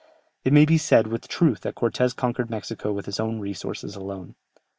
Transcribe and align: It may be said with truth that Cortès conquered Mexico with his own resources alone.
It 0.43 0.51
may 0.51 0.65
be 0.65 0.79
said 0.79 1.05
with 1.05 1.27
truth 1.27 1.61
that 1.61 1.75
Cortès 1.75 2.15
conquered 2.15 2.49
Mexico 2.49 2.91
with 2.91 3.05
his 3.05 3.19
own 3.19 3.39
resources 3.39 3.95
alone. 3.95 4.33